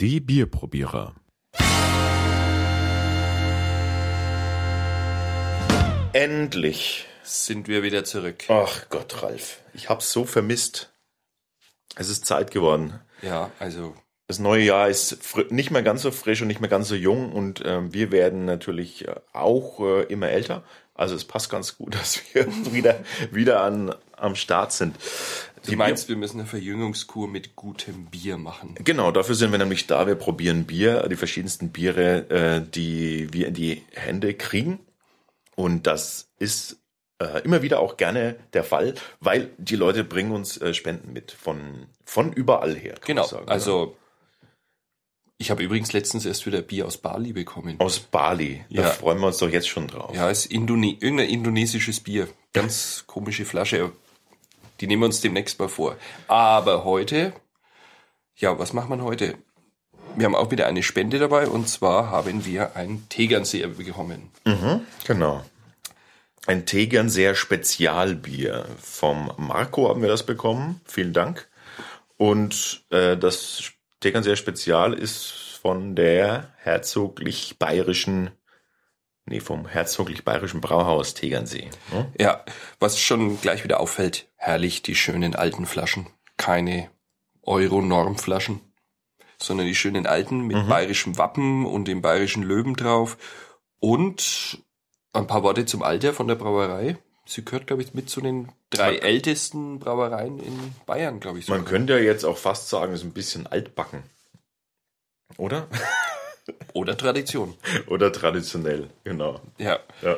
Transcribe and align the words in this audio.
Die 0.00 0.20
Bierprobierer. 0.20 1.16
Endlich. 6.12 7.06
Sind 7.24 7.66
wir 7.66 7.82
wieder 7.82 8.04
zurück. 8.04 8.44
Ach 8.46 8.88
Gott, 8.90 9.24
Ralf. 9.24 9.60
Ich 9.74 9.88
hab's 9.88 10.12
so 10.12 10.24
vermisst. 10.24 10.92
Es 11.96 12.08
ist 12.10 12.26
Zeit 12.26 12.52
geworden. 12.52 13.00
Ja, 13.22 13.50
also 13.58 13.96
Das 14.28 14.38
neue 14.38 14.62
Jahr 14.62 14.88
ist 14.88 15.18
nicht 15.50 15.72
mehr 15.72 15.82
ganz 15.82 16.02
so 16.02 16.12
frisch 16.12 16.42
und 16.42 16.48
nicht 16.48 16.60
mehr 16.60 16.70
ganz 16.70 16.86
so 16.86 16.94
jung 16.94 17.32
und 17.32 17.62
ähm, 17.64 17.92
wir 17.92 18.12
werden 18.12 18.44
natürlich 18.44 19.08
äh, 19.08 19.16
auch 19.32 19.80
äh, 19.80 20.02
immer 20.04 20.28
älter. 20.28 20.62
Also 20.94 21.14
es 21.14 21.24
passt 21.24 21.50
ganz 21.50 21.76
gut, 21.76 21.94
dass 22.00 22.20
wir 22.34 22.46
wieder, 22.72 23.00
wieder 23.32 23.62
an, 23.62 23.92
am 24.16 24.36
Start 24.36 24.72
sind. 24.72 24.96
Du 25.66 25.76
meinst, 25.76 26.08
wir 26.08 26.16
müssen 26.16 26.40
eine 26.40 26.48
Verjüngungskur 26.48 27.28
mit 27.28 27.56
gutem 27.56 28.06
Bier 28.06 28.36
machen. 28.38 28.74
Genau, 28.82 29.10
dafür 29.12 29.34
sind 29.34 29.50
wir 29.52 29.58
nämlich 29.58 29.86
da. 29.86 30.06
Wir 30.06 30.14
probieren 30.14 30.64
Bier, 30.64 31.08
die 31.08 31.16
verschiedensten 31.16 31.70
Biere, 31.70 32.30
äh, 32.30 32.62
die 32.70 33.32
wir 33.32 33.48
in 33.48 33.54
die 33.54 33.82
Hände 33.92 34.34
kriegen. 34.34 34.78
Und 35.56 35.86
das 35.86 36.28
ist 36.38 36.76
äh, 37.20 37.42
immer 37.42 37.62
wieder 37.62 37.80
auch 37.80 37.96
gerne 37.96 38.36
der 38.52 38.64
Fall, 38.64 38.94
weil 39.20 39.50
die 39.58 39.76
Leute 39.76 40.04
bringen 40.04 40.30
uns 40.32 40.56
äh, 40.60 40.72
Spenden 40.74 41.12
mit 41.12 41.32
von, 41.32 41.86
von 42.04 42.32
überall 42.32 42.74
her. 42.76 42.94
Genau, 43.04 43.24
sagen, 43.26 43.48
also 43.48 43.96
ich 45.40 45.50
habe 45.50 45.62
übrigens 45.62 45.92
letztens 45.92 46.26
erst 46.26 46.46
wieder 46.46 46.62
Bier 46.62 46.86
aus 46.86 46.96
Bali 46.96 47.32
bekommen. 47.32 47.76
Aus 47.78 48.00
Bali. 48.00 48.64
Da 48.70 48.82
Ja. 48.82 48.88
freuen 48.90 49.18
wir 49.20 49.28
uns 49.28 49.38
doch 49.38 49.48
jetzt 49.50 49.68
schon 49.68 49.86
drauf. 49.86 50.14
Ja, 50.14 50.28
ist 50.30 50.46
Indone 50.46 50.96
irgendein 51.00 51.28
indonesisches 51.28 52.00
Bier. 52.00 52.28
Ganz 52.52 53.04
komische 53.06 53.44
Flasche. 53.44 53.92
Die 54.80 54.86
nehmen 54.86 55.02
wir 55.02 55.06
uns 55.06 55.20
demnächst 55.20 55.58
mal 55.58 55.68
vor. 55.68 55.96
Aber 56.28 56.84
heute, 56.84 57.32
ja, 58.36 58.58
was 58.58 58.72
macht 58.72 58.88
man 58.88 59.02
heute? 59.02 59.34
Wir 60.16 60.26
haben 60.26 60.34
auch 60.34 60.50
wieder 60.50 60.66
eine 60.66 60.82
Spende 60.82 61.18
dabei 61.18 61.46
und 61.46 61.68
zwar 61.68 62.10
haben 62.10 62.44
wir 62.44 62.76
ein 62.76 63.06
Tegernseher 63.08 63.68
bekommen. 63.68 64.30
Genau. 65.06 65.44
Ein 66.46 66.64
Tegernseer 66.64 67.34
Spezialbier. 67.34 68.66
Vom 68.82 69.30
Marco 69.36 69.88
haben 69.88 70.00
wir 70.00 70.08
das 70.08 70.24
bekommen. 70.24 70.80
Vielen 70.86 71.12
Dank. 71.12 71.46
Und 72.16 72.84
äh, 72.90 73.16
das 73.16 73.72
Tegernseer 74.00 74.36
Spezial 74.36 74.94
ist 74.94 75.58
von 75.60 75.94
der 75.94 76.52
herzoglich 76.56 77.56
bayerischen, 77.58 78.30
nee, 79.28 79.40
vom 79.40 79.66
herzoglich 79.66 80.24
bayerischen 80.24 80.60
Brauhaus 80.60 81.14
Tegernsee. 81.14 81.70
Ne? 81.92 82.12
Ja, 82.18 82.44
was 82.80 83.00
schon 83.00 83.40
gleich 83.40 83.64
wieder 83.64 83.80
auffällt, 83.80 84.26
herrlich 84.36 84.82
die 84.82 84.94
schönen 84.94 85.34
alten 85.36 85.66
Flaschen. 85.66 86.06
Keine 86.36 86.90
Euro-Norm-Flaschen, 87.42 88.60
sondern 89.40 89.66
die 89.66 89.74
schönen 89.74 90.06
alten 90.06 90.46
mit 90.46 90.68
bayerischem 90.68 91.16
Wappen 91.18 91.66
und 91.66 91.86
dem 91.86 92.02
bayerischen 92.02 92.42
Löwen 92.42 92.74
drauf. 92.74 93.16
Und 93.80 94.62
ein 95.12 95.26
paar 95.26 95.42
Worte 95.42 95.64
zum 95.66 95.82
Alter 95.82 96.12
von 96.12 96.28
der 96.28 96.34
Brauerei. 96.34 96.96
Sie 97.24 97.44
gehört, 97.44 97.66
glaube 97.66 97.82
ich, 97.82 97.92
mit 97.94 98.08
zu 98.08 98.20
den 98.20 98.48
drei 98.70 98.92
Man- 98.92 99.02
ältesten 99.02 99.78
Brauereien 99.78 100.38
in 100.38 100.74
Bayern, 100.86 101.20
glaube 101.20 101.38
ich. 101.38 101.48
Man 101.48 101.58
sogar. 101.60 101.70
könnte 101.72 101.92
ja 101.94 101.98
jetzt 102.00 102.24
auch 102.24 102.38
fast 102.38 102.68
sagen, 102.68 102.92
ist 102.94 103.04
ein 103.04 103.12
bisschen 103.12 103.46
altbacken. 103.46 104.02
Oder? 105.36 105.68
Oder 106.72 106.96
Tradition. 106.96 107.54
Oder 107.86 108.12
traditionell, 108.12 108.88
genau. 109.04 109.40
Ja. 109.58 109.78
Ja. 110.02 110.16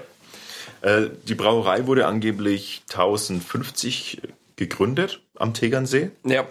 Äh, 0.83 1.11
die 1.25 1.35
Brauerei 1.35 1.87
wurde 1.87 2.07
angeblich 2.07 2.83
1050 2.91 4.23
gegründet 4.57 5.21
am 5.37 5.55
Tegernsee 5.55 6.11
Ja, 6.25 6.47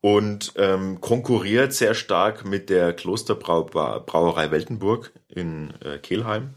und 0.00 0.52
ähm, 0.56 1.00
konkurriert 1.00 1.72
sehr 1.72 1.94
stark 1.94 2.44
mit 2.44 2.70
der 2.70 2.92
Klosterbrauerei 2.92 4.50
Weltenburg 4.50 5.12
in 5.28 5.74
äh, 5.84 5.98
Kelheim 5.98 6.54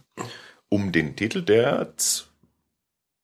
um 0.70 0.92
den 0.92 1.16
Titel 1.16 1.42
der 1.42 1.94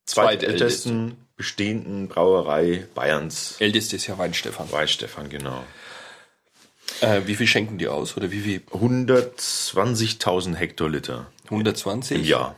zweitältesten 0.06 1.17
bestehenden 1.35 2.07
Brauerei 2.07 2.85
Bayerns. 2.94 3.56
ältestes 3.59 4.07
Jahr 4.07 4.17
Weinstefan. 4.17 4.72
Weißstefan, 4.72 5.29
genau. 5.29 5.63
Äh, 7.01 7.21
wie 7.25 7.35
viel 7.35 7.47
schenken 7.47 7.77
die 7.77 7.87
aus? 7.87 8.17
Oder 8.17 8.31
wie 8.31 8.41
viel? 8.41 8.59
120.000 8.71 10.55
Hektoliter 10.55 11.31
120? 11.45 12.17
im 12.17 12.23
Jahr. 12.25 12.55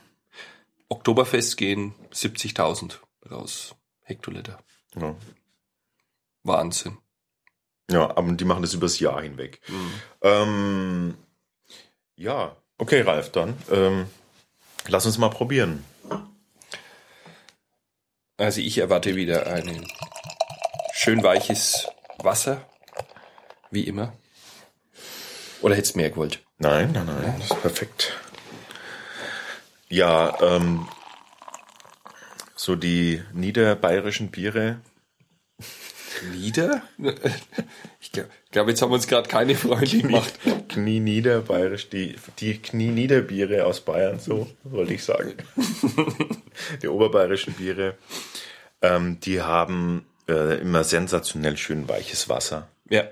Oktoberfest 0.89 1.57
gehen 1.57 1.93
70.000 2.13 2.97
raus. 3.29 3.75
Hektoliter. 4.03 4.59
Ja. 4.95 5.15
Wahnsinn. 6.43 6.97
Ja, 7.89 8.15
aber 8.15 8.31
die 8.33 8.45
machen 8.45 8.61
das 8.61 8.73
übers 8.73 8.99
Jahr 8.99 9.21
hinweg. 9.21 9.61
Ähm, 10.21 11.17
ja, 12.15 12.55
okay, 12.77 13.01
Ralf, 13.01 13.31
dann 13.31 13.57
ähm, 13.71 14.07
lass 14.87 15.05
uns 15.05 15.17
mal 15.17 15.29
probieren. 15.29 15.83
Also 18.37 18.61
ich 18.61 18.77
erwarte 18.79 19.15
wieder 19.15 19.47
ein 19.47 19.85
schön 20.93 21.21
weiches 21.21 21.87
Wasser. 22.17 22.67
Wie 23.69 23.83
immer. 23.83 24.13
Oder 25.61 25.75
hättest 25.75 25.95
du 25.95 25.99
mehr 25.99 26.09
gewollt? 26.09 26.39
Nein, 26.57 26.91
nein, 26.93 27.05
nein, 27.05 27.35
das 27.39 27.51
ist 27.51 27.61
perfekt. 27.61 28.13
Ja, 29.89 30.37
ähm, 30.41 30.87
so 32.55 32.75
die 32.75 33.21
niederbayerischen 33.33 34.31
Biere. 34.31 34.77
Nieder? 36.33 36.83
Ich 38.03 38.11
glaube, 38.11 38.29
glaub, 38.51 38.67
jetzt 38.67 38.81
haben 38.81 38.89
wir 38.89 38.95
uns 38.95 39.07
gerade 39.07 39.29
keine 39.29 39.55
Freunde 39.55 39.99
gemacht. 39.99 40.33
Knie 40.67 40.99
niederbayerisch, 40.99 41.87
die, 41.89 42.15
die 42.39 42.57
Knie 42.57 42.87
niederbiere 42.87 43.65
aus 43.65 43.79
Bayern, 43.79 44.19
so 44.19 44.47
wollte 44.63 44.95
ich 44.95 45.03
sagen. 45.03 45.35
die 46.81 46.87
oberbayerischen 46.87 47.53
Biere, 47.53 47.95
ähm, 48.81 49.19
die 49.21 49.41
haben 49.41 50.05
äh, 50.27 50.59
immer 50.59 50.83
sensationell 50.83 51.55
schön 51.55 51.87
weiches 51.87 52.27
Wasser. 52.27 52.67
Ja. 52.89 53.03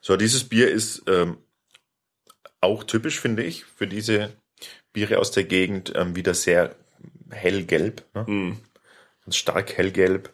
So, 0.00 0.16
dieses 0.16 0.44
Bier 0.44 0.70
ist 0.70 1.02
ähm, 1.06 1.36
auch 2.60 2.84
typisch, 2.84 3.20
finde 3.20 3.42
ich, 3.44 3.64
für 3.64 3.86
diese 3.86 4.32
Biere 4.92 5.18
aus 5.18 5.30
der 5.30 5.44
Gegend 5.44 5.92
ähm, 5.94 6.16
wieder 6.16 6.34
sehr 6.34 6.74
hellgelb. 7.30 8.04
Ne? 8.14 8.26
Hm. 8.26 8.58
Und 9.26 9.34
stark 9.34 9.76
hellgelb. 9.76 10.32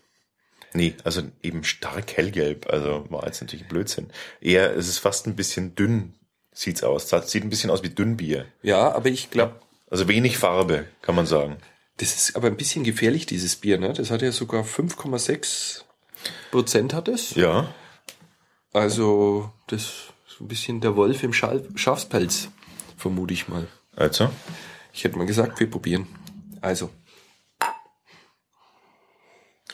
Nee, 0.72 0.94
also 1.04 1.22
eben 1.42 1.64
stark 1.64 2.16
hellgelb. 2.16 2.68
Also 2.70 3.06
war 3.10 3.26
jetzt 3.26 3.40
natürlich 3.40 3.66
Blödsinn. 3.68 4.10
Eher, 4.40 4.76
es 4.76 4.88
ist 4.88 4.98
fast 4.98 5.26
ein 5.26 5.36
bisschen 5.36 5.74
dünn, 5.74 6.14
sieht's 6.52 6.82
aus. 6.84 7.08
Das 7.08 7.30
sieht 7.30 7.44
ein 7.44 7.50
bisschen 7.50 7.70
aus 7.70 7.82
wie 7.82 7.88
Dünnbier. 7.90 8.46
Ja, 8.62 8.92
aber 8.92 9.08
ich 9.08 9.30
glaube, 9.30 9.60
Also 9.90 10.08
wenig 10.08 10.38
Farbe, 10.38 10.86
kann 11.02 11.14
man 11.14 11.26
sagen. 11.26 11.56
das 11.98 12.14
ist 12.14 12.36
aber 12.36 12.48
ein 12.48 12.56
bisschen 12.56 12.84
gefährlich, 12.84 13.26
dieses 13.26 13.56
Bier, 13.56 13.78
ne? 13.78 13.92
Das 13.92 14.10
hat 14.10 14.22
ja 14.22 14.32
sogar 14.32 14.64
5,6 14.64 15.82
Prozent 16.50 16.92
hat 16.94 17.08
es. 17.08 17.34
Ja. 17.34 17.72
Also, 18.76 19.50
das 19.68 20.12
ist 20.28 20.38
ein 20.38 20.48
bisschen 20.48 20.82
der 20.82 20.96
Wolf 20.96 21.22
im 21.22 21.32
Schal 21.32 21.66
Schafspelz, 21.76 22.50
vermute 22.98 23.32
ich 23.32 23.48
mal. 23.48 23.66
Also, 23.96 24.28
Ich 24.92 25.02
hätte 25.02 25.16
mal 25.16 25.24
gesagt, 25.24 25.58
wir 25.60 25.70
probieren. 25.70 26.06
Also, 26.60 26.90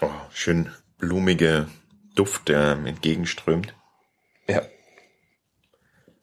oh, 0.00 0.10
schön 0.30 0.70
blumige 0.98 1.68
Duft, 2.14 2.48
der 2.48 2.74
entgegenströmt. 2.86 3.74
ja. 4.46 4.62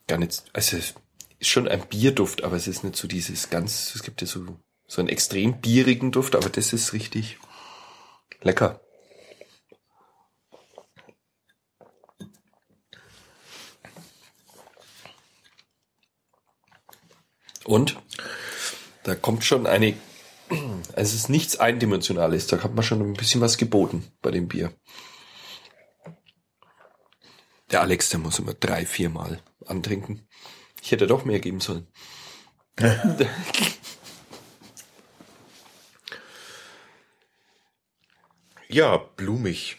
Gar 0.08 0.20
nicht, 0.20 0.46
also, 0.54 0.78
es 0.78 0.94
ist 1.38 1.50
schon 1.50 1.68
ein 1.68 1.86
Bierduft, 1.86 2.46
aber 2.46 2.56
es 2.56 2.70
ist 2.70 2.86
nicht 2.86 2.96
so 2.96 3.10
dieses 3.10 3.50
ganz, 3.50 3.94
es 3.94 4.04
gibt 4.04 4.22
ja 4.22 4.28
so, 4.28 4.58
so 4.88 5.02
einen 5.02 5.10
extrem 5.10 5.60
bierigen 5.60 6.14
Duft, 6.14 6.34
aber 6.34 6.48
das 6.48 6.72
ist 6.72 6.94
richtig 6.94 7.40
lecker. 8.42 8.80
Und 17.70 18.02
da 19.04 19.14
kommt 19.14 19.46
schon 19.46 19.68
eine, 19.68 19.94
also 20.50 20.74
es 20.96 21.14
ist 21.14 21.30
nichts 21.30 21.60
Eindimensionales, 21.60 22.48
da 22.48 22.64
hat 22.64 22.74
man 22.74 22.84
schon 22.84 23.00
ein 23.00 23.14
bisschen 23.14 23.42
was 23.42 23.60
geboten 23.60 24.12
bei 24.24 24.32
dem 24.32 24.48
Bier. 24.48 24.74
Der 27.70 27.82
Alex, 27.82 28.10
der 28.10 28.22
muss 28.22 28.40
immer 28.40 28.56
drei, 28.56 28.88
viermal 28.88 29.40
antrinken. 29.68 30.28
Ich 30.82 30.92
hätte 30.92 31.06
doch 31.06 31.26
mehr 31.26 31.40
geben 31.40 31.60
sollen. 31.60 31.88
Ja, 38.72 38.98
blumig. 38.98 39.78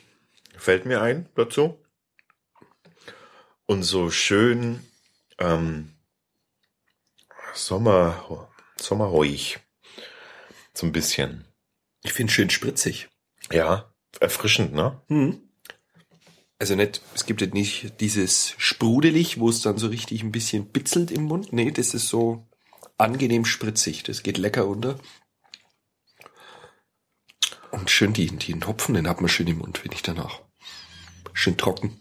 Fällt 0.56 0.84
mir 0.84 1.00
ein 1.00 1.28
dazu. 1.36 1.80
Und 3.66 3.84
so 3.84 4.10
schön 4.10 4.84
ähm, 5.38 5.94
Sommer, 7.54 8.48
sommerruhig. 8.76 9.58
So 10.74 10.86
ein 10.86 10.92
bisschen. 10.92 11.44
Ich 12.02 12.12
finde 12.12 12.32
schön 12.32 12.50
spritzig. 12.50 13.08
Ja, 13.50 13.92
erfrischend, 14.20 14.72
ne? 14.72 15.00
Hm. 15.08 15.50
Also 16.58 16.74
nicht, 16.74 17.00
es 17.14 17.24
gibt 17.24 17.40
ja 17.40 17.46
nicht 17.46 18.00
dieses 18.00 18.54
sprudelig, 18.58 19.40
wo 19.40 19.48
es 19.48 19.62
dann 19.62 19.78
so 19.78 19.88
richtig 19.88 20.22
ein 20.22 20.32
bisschen 20.32 20.70
bitzelt 20.70 21.10
im 21.10 21.22
Mund. 21.22 21.52
Nee, 21.52 21.70
das 21.70 21.94
ist 21.94 22.08
so 22.08 22.46
angenehm 22.98 23.44
spritzig. 23.44 24.02
Das 24.02 24.22
geht 24.22 24.36
lecker 24.36 24.66
unter. 24.66 24.98
Und 27.70 27.90
schön 27.90 28.12
die, 28.12 28.26
den 28.26 28.66
Hopfen, 28.66 28.94
den 28.94 29.08
hat 29.08 29.20
man 29.20 29.28
schön 29.30 29.46
im 29.46 29.58
Mund, 29.58 29.78
finde 29.78 29.94
ich 29.96 30.02
danach. 30.02 30.42
Schön 31.32 31.56
trocken. 31.56 31.98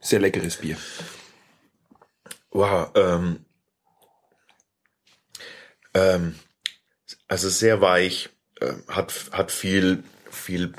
Sehr 0.00 0.20
leckeres 0.20 0.58
Bier. 0.58 0.76
Wow, 2.60 2.90
ähm, 2.94 3.46
ähm, 5.94 6.34
also 7.26 7.48
sehr 7.48 7.80
weich, 7.80 8.28
äh, 8.60 8.74
hat, 8.86 9.30
hat 9.32 9.50
viel, 9.50 10.04
viel 10.30 10.74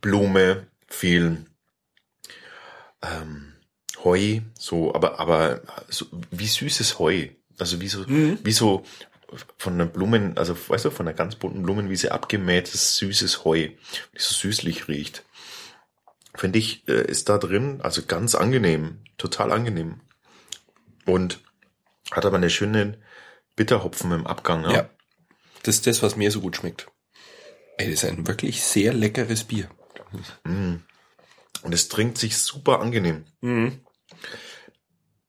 Blume, 0.00 0.66
viel 0.86 1.44
ähm, 3.02 3.52
Heu, 4.02 4.40
so, 4.58 4.94
aber, 4.94 5.20
aber 5.20 5.60
so, 5.90 6.06
wie 6.30 6.46
süßes 6.46 6.98
Heu. 6.98 7.28
Also 7.58 7.82
wie 7.82 7.88
so, 7.88 8.08
mhm. 8.08 8.38
wie 8.42 8.52
so 8.52 8.82
von 9.58 9.76
der 9.76 9.84
Blumen, 9.84 10.38
also 10.38 10.56
weißt 10.68 10.86
du, 10.86 10.90
von 10.90 11.04
der 11.04 11.14
ganz 11.14 11.34
bunten 11.34 11.62
Blumenwiese 11.62 12.12
abgemähtes 12.12 12.96
süßes 12.96 13.44
Heu, 13.44 13.68
die 13.68 14.18
so 14.18 14.32
süßlich 14.32 14.88
riecht. 14.88 15.22
Finde 16.34 16.58
ich, 16.58 16.88
äh, 16.88 17.04
ist 17.06 17.28
da 17.28 17.36
drin, 17.36 17.82
also 17.82 18.00
ganz 18.06 18.34
angenehm, 18.34 19.00
total 19.18 19.52
angenehm. 19.52 20.00
Und 21.08 21.40
hat 22.10 22.26
aber 22.26 22.36
eine 22.36 22.50
schöne 22.50 22.98
Bitterhopfen 23.56 24.12
im 24.12 24.26
Abgang. 24.26 24.60
Ne? 24.60 24.74
Ja, 24.74 24.90
das 25.62 25.76
ist 25.76 25.86
das, 25.86 26.02
was 26.02 26.16
mir 26.16 26.30
so 26.30 26.40
gut 26.40 26.56
schmeckt. 26.56 26.86
Ey, 27.78 27.90
das 27.90 28.02
ist 28.02 28.10
ein 28.10 28.26
wirklich 28.26 28.62
sehr 28.62 28.92
leckeres 28.92 29.44
Bier. 29.44 29.70
Mm. 30.44 30.76
Und 31.62 31.74
es 31.74 31.88
trinkt 31.88 32.18
sich 32.18 32.36
super 32.36 32.80
angenehm. 32.80 33.24
Mm. 33.40 33.68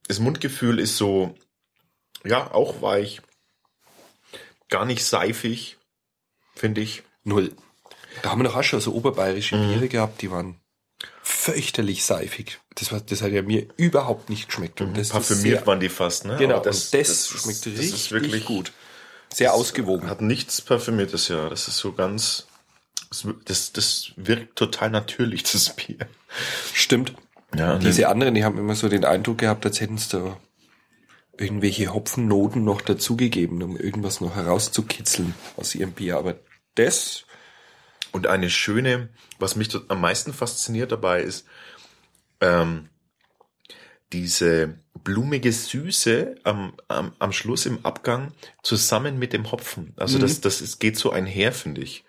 Das 0.08 0.20
Mundgefühl 0.20 0.80
ist 0.80 0.98
so, 0.98 1.36
ja, 2.26 2.52
auch 2.52 2.82
weich. 2.82 3.22
Gar 4.70 4.86
nicht 4.86 5.06
seifig, 5.06 5.78
finde 6.56 6.82
ich. 6.82 7.04
Null. 7.24 7.56
Da 8.22 8.32
haben 8.32 8.40
wir 8.40 8.50
doch 8.50 8.58
auch 8.58 8.64
schon 8.64 8.82
so 8.82 8.94
oberbayerische 8.94 9.56
mm. 9.56 9.68
Biere 9.68 9.88
gehabt, 9.88 10.22
die 10.22 10.32
waren 10.32 10.60
fürchterlich 11.52 12.04
seifig. 12.04 12.60
Das, 12.76 12.92
war, 12.92 13.02
das 13.02 13.22
hat 13.22 13.32
ja 13.32 13.42
mir 13.42 13.68
überhaupt 13.78 14.30
nicht 14.30 14.48
geschmeckt. 14.48 14.82
Und 14.82 14.98
das 14.98 15.10
Parfümiert 15.10 15.60
sehr, 15.60 15.68
waren 15.68 15.80
die 15.80 15.90
fast, 15.90 16.26
ne? 16.26 16.38
Genau, 16.38 16.60
das, 16.60 16.92
das, 16.92 17.08
das, 17.08 17.28
schmeckt 17.28 17.66
das 17.66 17.74
richtig 17.74 17.94
ist 17.94 18.12
wirklich 18.12 18.46
gut. 18.46 18.72
Sehr 19.34 19.54
ausgewogen. 19.54 20.10
Hat 20.10 20.22
nichts 20.22 20.62
Parfümiertes, 20.62 21.28
ja. 21.28 21.50
Das 21.50 21.68
ist 21.68 21.78
so 21.78 21.94
ganz, 21.94 22.48
das, 23.46 23.74
das 23.74 24.12
wirkt 24.16 24.56
total 24.56 24.90
natürlich, 24.90 25.44
das 25.44 25.76
Bier. 25.76 26.08
Stimmt. 26.74 27.14
Ja, 27.56 27.78
Diese 27.78 28.08
anderen, 28.08 28.36
die 28.36 28.44
haben 28.44 28.58
immer 28.60 28.76
so 28.76 28.90
den 28.90 29.06
Eindruck 29.06 29.40
gehabt, 29.40 29.66
als 29.66 29.82
hätten 29.82 29.98
sie 29.98 30.10
da 30.10 30.38
irgendwelche 31.38 31.94
Hopfennoten 31.94 32.64
noch 32.64 32.82
dazugegeben, 32.82 33.64
um 33.64 33.78
irgendwas 33.78 34.22
noch 34.22 34.36
herauszukitzeln 34.36 35.34
aus 35.58 35.74
ihrem 35.74 35.94
Bier. 35.94 36.18
Aber 36.18 36.36
das. 36.76 37.26
Und 38.12 38.28
eine 38.28 38.50
schöne, 38.50 39.10
was 39.38 39.56
mich 39.56 39.70
am 39.88 40.02
meisten 40.02 40.34
fasziniert 40.34 40.92
dabei 40.92 41.22
ist, 41.22 41.46
ähm, 42.42 42.90
diese 44.12 44.80
blumige 45.04 45.52
Süße 45.52 46.36
am, 46.44 46.74
am, 46.88 47.14
am 47.20 47.32
Schluss 47.32 47.66
im 47.66 47.86
Abgang 47.86 48.32
zusammen 48.64 49.20
mit 49.20 49.34
dem 49.34 49.52
Hopfen. 49.52 49.94
Also 49.98 50.18
mhm. 50.18 50.22
das, 50.22 50.42
das 50.42 50.62
ist, 50.62 50.80
geht 50.80 50.98
so 50.98 51.12
einher, 51.12 51.52
finde 51.52 51.82
ich 51.82 52.04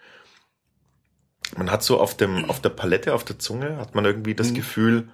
man 1.56 1.70
hat 1.70 1.82
so 1.82 2.00
auf 2.00 2.16
dem, 2.16 2.48
auf 2.48 2.60
der 2.60 2.68
Palette, 2.70 3.14
auf 3.14 3.24
der 3.24 3.38
Zunge, 3.38 3.76
hat 3.76 3.94
man 3.94 4.04
irgendwie 4.04 4.34
das 4.34 4.50
mhm. 4.50 4.54
Gefühl, 4.54 5.08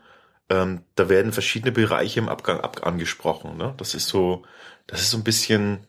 ähm, 0.48 0.82
da 0.94 1.08
werden 1.08 1.32
verschiedene 1.32 1.72
Bereiche 1.72 2.20
im 2.20 2.28
Abgang 2.28 2.60
ab 2.60 2.86
angesprochen. 2.86 3.56
Ne? 3.56 3.74
Das 3.78 3.94
ist 3.94 4.08
so, 4.08 4.44
das 4.86 5.00
ist 5.00 5.10
so 5.10 5.16
ein 5.16 5.24
bisschen. 5.24 5.86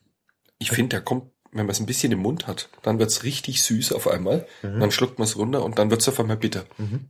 Ich 0.60 0.72
finde, 0.72 0.96
da 0.96 1.02
kommt, 1.02 1.32
wenn 1.52 1.66
man 1.66 1.72
es 1.72 1.80
ein 1.80 1.86
bisschen 1.86 2.12
im 2.12 2.20
Mund 2.20 2.48
hat, 2.48 2.70
dann 2.82 3.00
wird's 3.00 3.24
richtig 3.24 3.62
süß 3.64 3.94
auf 3.94 4.08
einmal. 4.08 4.48
Mhm. 4.62 4.80
Dann 4.80 4.92
schluckt 4.92 5.20
man 5.20 5.28
es 5.28 5.38
runter 5.38 5.64
und 5.64 5.80
dann 5.80 5.90
wird's 5.90 6.08
auf 6.08 6.20
einmal 6.20 6.38
bitter. 6.38 6.66
Mhm. 6.78 7.10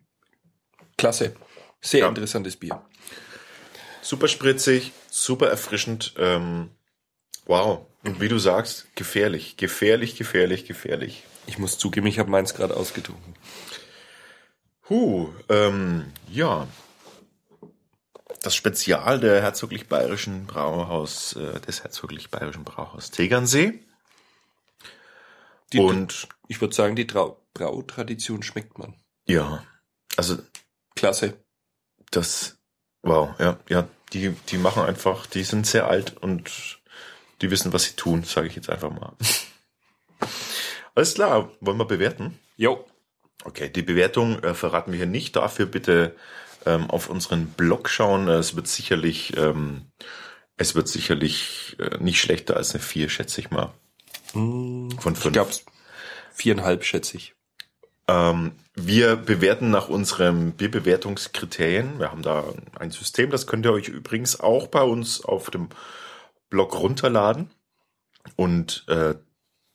Klasse. 0.97 1.35
Sehr 1.81 2.01
ja. 2.01 2.07
interessantes 2.09 2.57
Bier. 2.57 2.81
Super 4.01 4.27
spritzig, 4.27 4.93
super 5.09 5.49
erfrischend. 5.49 6.13
Ähm, 6.17 6.69
wow. 7.45 7.85
Und 8.03 8.21
wie 8.21 8.29
du 8.29 8.39
sagst, 8.39 8.87
gefährlich, 8.95 9.57
gefährlich, 9.57 10.15
gefährlich, 10.15 10.65
gefährlich. 10.65 11.23
Ich 11.45 11.57
muss 11.57 11.77
zugeben, 11.77 12.07
ich 12.07 12.19
habe 12.19 12.29
meins 12.29 12.53
gerade 12.53 12.75
ausgetrunken. 12.75 13.33
Huh, 14.89 15.29
ähm, 15.49 16.05
ja. 16.29 16.67
Das 18.41 18.55
Spezial 18.55 19.19
der 19.19 19.41
herzoglich 19.41 19.87
bayerischen 19.87 20.45
Brauhaus, 20.45 21.33
äh, 21.33 21.59
des 21.61 21.83
herzoglich 21.83 22.29
bayerischen 22.29 22.63
Brauhaus 22.63 23.11
Tegernsee. 23.11 23.79
Die, 25.73 25.79
Und 25.79 26.27
ich 26.47 26.61
würde 26.61 26.75
sagen, 26.75 26.95
die 26.95 27.07
Trau 27.07 27.43
Brautradition 27.53 28.43
schmeckt 28.43 28.77
man. 28.77 28.95
Ja, 29.27 29.63
also 30.15 30.37
klasse. 30.95 31.33
Das, 32.11 32.57
wow, 33.01 33.37
ja, 33.39 33.59
ja, 33.67 33.87
die, 34.13 34.29
die 34.49 34.57
machen 34.57 34.83
einfach, 34.83 35.25
die 35.25 35.43
sind 35.43 35.65
sehr 35.65 35.87
alt 35.87 36.15
und 36.17 36.79
die 37.41 37.51
wissen, 37.51 37.73
was 37.73 37.83
sie 37.83 37.93
tun, 37.93 38.23
sage 38.23 38.47
ich 38.47 38.55
jetzt 38.55 38.69
einfach 38.69 38.91
mal. 38.91 39.13
Alles 40.95 41.15
klar, 41.15 41.51
wollen 41.59 41.77
wir 41.77 41.85
bewerten? 41.85 42.39
Jo. 42.55 42.85
Okay, 43.43 43.69
die 43.69 43.83
Bewertung 43.83 44.41
äh, 44.43 44.53
verraten 44.53 44.91
wir 44.91 44.97
hier 44.97 45.05
nicht. 45.05 45.35
Dafür 45.35 45.67
bitte 45.67 46.15
ähm, 46.65 46.89
auf 46.89 47.09
unseren 47.09 47.47
Blog 47.47 47.89
schauen. 47.89 48.27
Es 48.27 48.55
wird 48.55 48.67
sicherlich, 48.67 49.37
ähm, 49.37 49.91
es 50.57 50.73
wird 50.73 50.87
sicherlich 50.87 51.75
äh, 51.79 51.97
nicht 51.99 52.19
schlechter 52.19 52.57
als 52.57 52.73
eine 52.73 52.83
4, 52.83 53.09
schätze 53.09 53.41
ich 53.41 53.51
mal. 53.51 53.73
Hm, 54.33 54.89
Von 54.99 55.15
5. 55.15 55.25
Ich 55.25 55.33
glaube, 55.33 55.51
viereinhalb 56.33 56.83
schätze 56.83 57.17
ich. 57.17 57.35
Ähm, 58.07 58.53
wir 58.75 59.15
bewerten 59.15 59.69
nach 59.69 59.89
unseren 59.89 60.51
Bierbewertungskriterien. 60.53 61.99
Wir 61.99 62.11
haben 62.11 62.21
da 62.21 62.45
ein 62.79 62.91
System, 62.91 63.31
das 63.31 63.47
könnt 63.47 63.65
ihr 63.65 63.73
euch 63.73 63.87
übrigens 63.87 64.39
auch 64.39 64.67
bei 64.67 64.81
uns 64.81 65.23
auf 65.23 65.49
dem 65.49 65.69
Blog 66.49 66.79
runterladen. 66.79 67.49
Und 68.35 68.85
äh, 68.87 69.15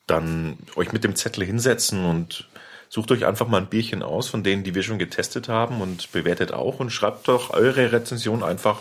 dann 0.06 0.58
euch 0.76 0.92
mit 0.92 1.04
dem 1.04 1.16
Zettel 1.16 1.44
hinsetzen 1.44 2.04
und 2.04 2.48
sucht 2.88 3.10
euch 3.12 3.24
einfach 3.24 3.48
mal 3.48 3.58
ein 3.58 3.68
Bierchen 3.68 4.02
aus 4.02 4.28
von 4.28 4.42
denen, 4.42 4.64
die 4.64 4.74
wir 4.74 4.82
schon 4.82 4.98
getestet 4.98 5.48
haben 5.48 5.80
und 5.80 6.12
bewertet 6.12 6.52
auch 6.52 6.80
und 6.80 6.90
schreibt 6.90 7.28
doch 7.28 7.50
eure 7.50 7.92
Rezension 7.92 8.42
einfach 8.42 8.80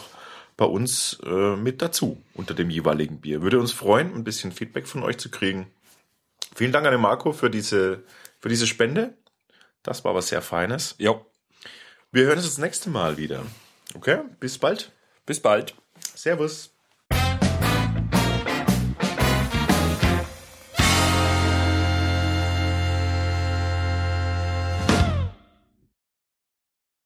bei 0.57 0.65
uns 0.65 1.19
äh, 1.23 1.55
mit 1.55 1.81
dazu 1.81 2.21
unter 2.33 2.53
dem 2.53 2.69
jeweiligen 2.69 3.21
Bier. 3.21 3.41
Würde 3.41 3.59
uns 3.59 3.71
freuen, 3.71 4.13
ein 4.13 4.23
bisschen 4.23 4.51
Feedback 4.51 4.87
von 4.87 5.03
euch 5.03 5.17
zu 5.17 5.29
kriegen. 5.29 5.67
Vielen 6.55 6.71
Dank 6.71 6.85
an 6.85 6.91
den 6.91 7.01
Marco 7.01 7.31
für 7.31 7.49
diese, 7.49 8.03
für 8.39 8.49
diese 8.49 8.67
Spende. 8.67 9.13
Das 9.83 10.03
war 10.03 10.13
was 10.13 10.27
sehr 10.27 10.41
Feines. 10.41 10.95
Ja. 10.97 11.19
Wir 12.11 12.25
hören 12.25 12.37
uns 12.37 12.47
das 12.47 12.57
nächste 12.57 12.89
Mal 12.89 13.17
wieder. 13.17 13.43
Okay, 13.95 14.19
bis 14.39 14.57
bald. 14.57 14.91
Bis 15.25 15.39
bald. 15.39 15.75
Servus. 16.13 16.71